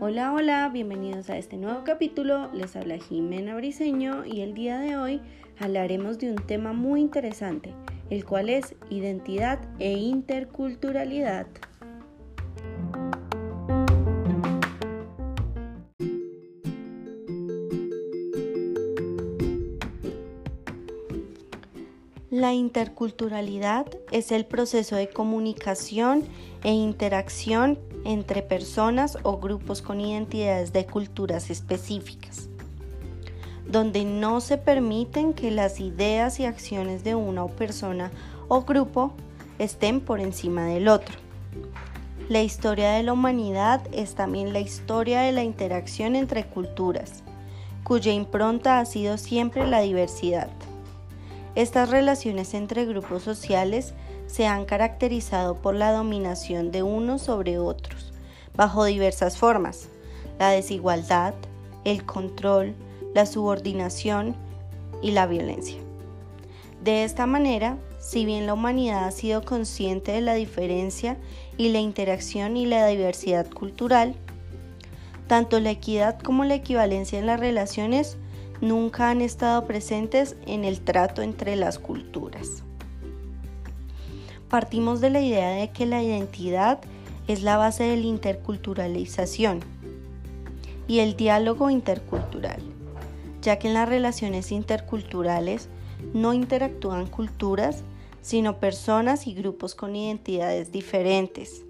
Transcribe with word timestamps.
Hola, 0.00 0.32
hola, 0.32 0.68
bienvenidos 0.72 1.28
a 1.28 1.36
este 1.36 1.56
nuevo 1.56 1.82
capítulo. 1.82 2.52
Les 2.52 2.76
habla 2.76 2.98
Jimena 2.98 3.56
Briseño 3.56 4.24
y 4.24 4.42
el 4.42 4.54
día 4.54 4.78
de 4.78 4.96
hoy 4.96 5.20
hablaremos 5.58 6.20
de 6.20 6.30
un 6.30 6.36
tema 6.36 6.72
muy 6.72 7.00
interesante, 7.00 7.74
el 8.10 8.24
cual 8.24 8.48
es 8.48 8.76
identidad 8.90 9.58
e 9.80 9.94
interculturalidad. 9.94 11.48
La 22.34 22.52
interculturalidad 22.52 23.86
es 24.10 24.32
el 24.32 24.44
proceso 24.44 24.96
de 24.96 25.08
comunicación 25.08 26.24
e 26.64 26.72
interacción 26.72 27.78
entre 28.04 28.42
personas 28.42 29.18
o 29.22 29.38
grupos 29.38 29.82
con 29.82 30.00
identidades 30.00 30.72
de 30.72 30.84
culturas 30.84 31.48
específicas, 31.48 32.48
donde 33.68 34.04
no 34.04 34.40
se 34.40 34.58
permiten 34.58 35.32
que 35.32 35.52
las 35.52 35.78
ideas 35.78 36.40
y 36.40 36.44
acciones 36.44 37.04
de 37.04 37.14
una 37.14 37.46
persona 37.46 38.10
o 38.48 38.62
grupo 38.62 39.12
estén 39.60 40.00
por 40.00 40.18
encima 40.18 40.66
del 40.66 40.88
otro. 40.88 41.14
La 42.28 42.42
historia 42.42 42.94
de 42.94 43.04
la 43.04 43.12
humanidad 43.12 43.80
es 43.92 44.16
también 44.16 44.52
la 44.52 44.58
historia 44.58 45.20
de 45.20 45.30
la 45.30 45.44
interacción 45.44 46.16
entre 46.16 46.46
culturas, 46.46 47.22
cuya 47.84 48.12
impronta 48.12 48.80
ha 48.80 48.84
sido 48.86 49.18
siempre 49.18 49.68
la 49.68 49.82
diversidad. 49.82 50.50
Estas 51.54 51.90
relaciones 51.90 52.52
entre 52.54 52.84
grupos 52.84 53.22
sociales 53.22 53.94
se 54.26 54.46
han 54.46 54.64
caracterizado 54.64 55.56
por 55.56 55.74
la 55.74 55.92
dominación 55.92 56.72
de 56.72 56.82
unos 56.82 57.22
sobre 57.22 57.58
otros, 57.58 58.12
bajo 58.56 58.84
diversas 58.84 59.38
formas, 59.38 59.88
la 60.38 60.50
desigualdad, 60.50 61.34
el 61.84 62.04
control, 62.04 62.74
la 63.14 63.26
subordinación 63.26 64.34
y 65.00 65.12
la 65.12 65.26
violencia. 65.26 65.78
De 66.82 67.04
esta 67.04 67.26
manera, 67.26 67.78
si 68.00 68.26
bien 68.26 68.46
la 68.46 68.54
humanidad 68.54 69.04
ha 69.04 69.10
sido 69.12 69.44
consciente 69.44 70.12
de 70.12 70.20
la 70.20 70.34
diferencia 70.34 71.16
y 71.56 71.68
la 71.68 71.78
interacción 71.78 72.56
y 72.56 72.66
la 72.66 72.86
diversidad 72.88 73.48
cultural, 73.48 74.16
tanto 75.28 75.60
la 75.60 75.70
equidad 75.70 76.18
como 76.18 76.44
la 76.44 76.54
equivalencia 76.54 77.18
en 77.18 77.26
las 77.26 77.40
relaciones 77.40 78.18
nunca 78.64 79.10
han 79.10 79.20
estado 79.20 79.66
presentes 79.66 80.36
en 80.46 80.64
el 80.64 80.80
trato 80.80 81.22
entre 81.22 81.54
las 81.54 81.78
culturas. 81.78 82.64
Partimos 84.48 85.00
de 85.00 85.10
la 85.10 85.20
idea 85.20 85.50
de 85.50 85.70
que 85.70 85.86
la 85.86 86.02
identidad 86.02 86.80
es 87.28 87.42
la 87.42 87.56
base 87.56 87.84
de 87.84 87.96
la 87.96 88.06
interculturalización 88.06 89.60
y 90.86 90.98
el 90.98 91.16
diálogo 91.16 91.70
intercultural, 91.70 92.60
ya 93.42 93.58
que 93.58 93.68
en 93.68 93.74
las 93.74 93.88
relaciones 93.88 94.52
interculturales 94.52 95.68
no 96.12 96.34
interactúan 96.34 97.06
culturas, 97.06 97.82
sino 98.20 98.58
personas 98.58 99.26
y 99.26 99.34
grupos 99.34 99.74
con 99.74 99.96
identidades 99.96 100.72
diferentes, 100.72 101.62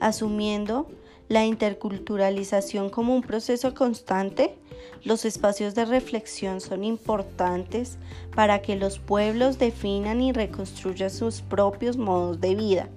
asumiendo 0.00 0.88
la 1.30 1.46
interculturalización 1.46 2.90
como 2.90 3.14
un 3.14 3.22
proceso 3.22 3.72
constante, 3.72 4.58
los 5.04 5.24
espacios 5.24 5.76
de 5.76 5.84
reflexión 5.84 6.60
son 6.60 6.82
importantes 6.82 7.98
para 8.34 8.62
que 8.62 8.74
los 8.74 8.98
pueblos 8.98 9.56
definan 9.56 10.20
y 10.20 10.32
reconstruyan 10.32 11.08
sus 11.08 11.40
propios 11.40 11.96
modos 11.96 12.40
de 12.40 12.56
vida. 12.56 12.88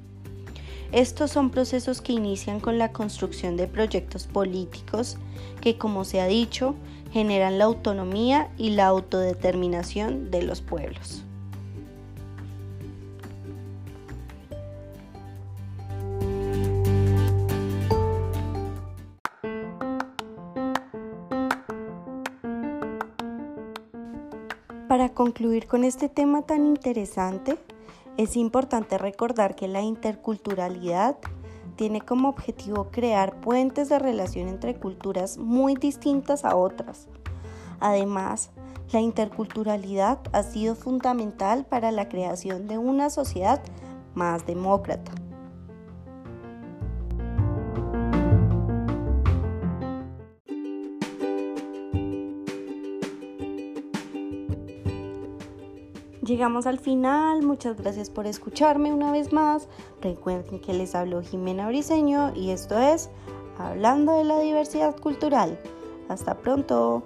Estos 0.92 1.30
son 1.30 1.52
procesos 1.52 2.02
que 2.02 2.14
inician 2.14 2.59
con 2.59 2.80
la 2.80 2.92
construcción 2.92 3.56
de 3.56 3.67
proyectos 3.67 4.26
políticos 4.26 5.17
que, 5.61 5.78
como 5.78 6.04
se 6.04 6.20
ha 6.20 6.26
dicho, 6.26 6.73
generan 7.11 7.60
la 7.60 7.65
autonomía 7.65 8.50
y 8.58 8.71
la 8.71 8.88
autodeterminación 8.88 10.32
de 10.32 10.42
los 10.42 10.61
pueblos. 10.61 11.23
Para 24.93 25.09
concluir 25.09 25.65
con 25.65 25.83
este 25.86 26.08
tema 26.08 26.43
tan 26.43 26.67
interesante, 26.67 27.58
es 28.17 28.37
importante 28.37 28.99
recordar 28.99 29.55
que 29.55 29.67
la 29.67 29.81
interculturalidad 29.81 31.17
tiene 31.77 31.99
como 31.99 32.30
objetivo 32.30 32.89
crear 32.92 33.42
puentes 33.42 33.89
de 33.89 33.98
relación 33.98 34.48
entre 34.48 34.76
culturas 34.76 35.39
muy 35.39 35.73
distintas 35.73 36.45
a 36.45 36.55
otras. 36.55 37.08
Además, 37.80 38.52
la 38.92 39.02
interculturalidad 39.02 40.20
ha 40.32 40.43
sido 40.43 40.76
fundamental 40.76 41.65
para 41.65 41.89
la 41.89 42.08
creación 42.08 42.67
de 42.67 42.77
una 42.77 43.09
sociedad 43.09 43.64
más 44.14 44.45
demócrata. 44.45 45.11
Llegamos 56.23 56.67
al 56.67 56.80
final, 56.80 57.42
muchas 57.44 57.76
gracias 57.76 58.10
por 58.10 58.28
escucharme 58.28 58.94
una 58.94 59.11
vez 59.11 59.34
más. 59.34 59.67
Recuerden 60.02 60.61
que 60.61 60.73
les 60.73 60.95
habló 60.95 61.22
Jimena 61.22 61.67
Briseño 61.67 62.32
y 62.34 62.52
esto 62.52 62.80
es 62.80 63.10
Hablando 63.58 64.17
de 64.17 64.23
la 64.23 64.39
Diversidad 64.39 64.98
Cultural. 64.98 65.60
Hasta 66.08 66.38
pronto. 66.38 67.04